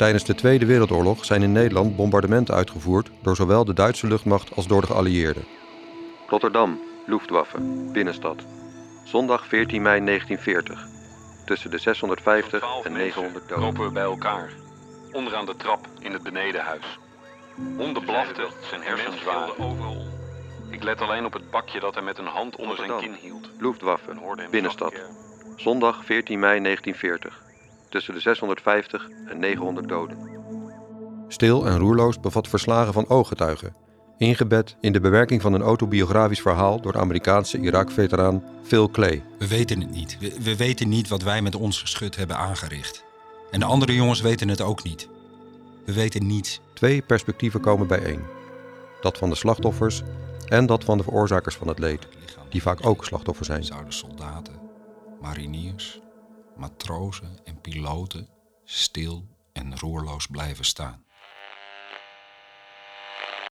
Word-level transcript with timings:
Tijdens 0.00 0.24
de 0.24 0.34
Tweede 0.34 0.66
Wereldoorlog 0.66 1.24
zijn 1.24 1.42
in 1.42 1.52
Nederland 1.52 1.96
bombardementen 1.96 2.54
uitgevoerd 2.54 3.10
door 3.22 3.36
zowel 3.36 3.64
de 3.64 3.72
Duitse 3.72 4.06
luchtmacht 4.06 4.56
als 4.56 4.66
door 4.66 4.80
de 4.80 4.86
geallieerden. 4.86 5.44
Rotterdam, 6.26 6.80
Luftwaffe, 7.06 7.58
binnenstad. 7.92 8.44
Zondag 9.04 9.46
14 9.46 9.82
mei 9.82 10.04
1940. 10.04 10.86
Tussen 11.44 11.70
de 11.70 11.78
650 11.78 12.64
en 12.84 12.92
900 12.92 13.48
doden. 13.48 13.64
lopen 13.64 13.84
we 13.84 13.92
bij 13.92 14.02
elkaar. 14.02 14.52
Onderaan 15.12 15.46
de 15.46 15.56
trap 15.56 15.86
in 15.98 16.12
het 16.12 16.22
benedenhuis. 16.22 16.98
Honden 17.76 18.04
blaften, 18.04 18.46
zijn 18.70 18.82
hersens 18.82 19.24
waren 19.24 19.58
overal. 19.58 20.06
Ik 20.70 20.82
let 20.82 21.00
alleen 21.00 21.24
op 21.24 21.32
het 21.32 21.50
bakje 21.50 21.80
dat 21.80 21.94
hij 21.94 22.02
met 22.02 22.18
een 22.18 22.26
hand 22.26 22.56
onder 22.56 22.76
zijn 22.76 22.96
kin 22.96 23.14
hield. 23.14 23.50
Luftwaffe, 23.58 24.12
binnenstad. 24.50 24.94
Zondag 25.56 26.04
14 26.04 26.38
mei 26.38 26.62
1940. 26.62 27.49
Tussen 27.90 28.14
de 28.14 28.20
650 28.20 29.08
en 29.26 29.38
900 29.38 29.88
doden. 29.88 30.18
Stil 31.28 31.66
en 31.66 31.78
roerloos 31.78 32.20
bevat 32.20 32.48
verslagen 32.48 32.92
van 32.92 33.08
ooggetuigen. 33.08 33.74
Ingebed 34.18 34.76
in 34.80 34.92
de 34.92 35.00
bewerking 35.00 35.42
van 35.42 35.52
een 35.52 35.62
autobiografisch 35.62 36.40
verhaal 36.40 36.80
door 36.80 36.92
de 36.92 36.98
Amerikaanse 36.98 37.58
Irak-veteraan 37.58 38.42
Phil 38.62 38.90
Clay. 38.90 39.22
We 39.38 39.48
weten 39.48 39.80
het 39.80 39.90
niet. 39.90 40.18
We, 40.18 40.36
we 40.42 40.56
weten 40.56 40.88
niet 40.88 41.08
wat 41.08 41.22
wij 41.22 41.42
met 41.42 41.54
ons 41.54 41.80
geschut 41.80 42.16
hebben 42.16 42.36
aangericht. 42.36 43.04
En 43.50 43.60
de 43.60 43.66
andere 43.66 43.94
jongens 43.94 44.20
weten 44.20 44.48
het 44.48 44.60
ook 44.60 44.82
niet. 44.82 45.08
We 45.84 45.92
weten 45.92 46.26
niets. 46.26 46.60
Twee 46.74 47.02
perspectieven 47.02 47.60
komen 47.60 47.86
bijeen. 47.86 48.22
Dat 49.00 49.18
van 49.18 49.30
de 49.30 49.36
slachtoffers 49.36 50.02
en 50.46 50.66
dat 50.66 50.84
van 50.84 50.98
de 50.98 51.04
veroorzakers 51.04 51.56
van 51.56 51.68
het 51.68 51.78
leed, 51.78 52.06
die 52.48 52.62
vaak 52.62 52.86
ook 52.86 53.04
slachtoffer 53.04 53.44
zijn. 53.44 53.64
Zouden 53.64 53.92
soldaten, 53.92 54.54
mariniers, 55.20 56.00
matrozen 56.56 57.38
en 57.44 57.60
piloten 57.60 58.28
stil 58.64 59.26
en 59.52 59.78
roerloos 59.78 60.26
blijven 60.26 60.64
staan. 60.64 61.04